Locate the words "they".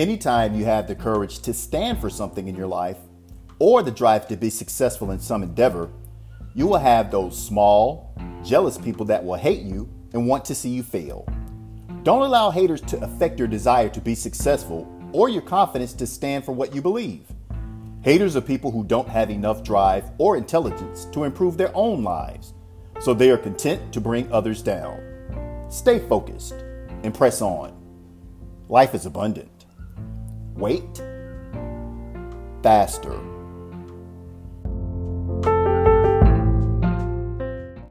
23.12-23.30